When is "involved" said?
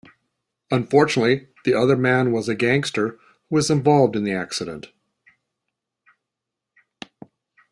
3.69-4.15